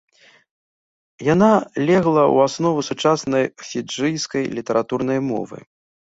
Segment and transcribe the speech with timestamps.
[1.33, 1.49] Яна
[1.89, 5.61] легла ў аснову сучаснай фіджыйскай літаратурнай мовы.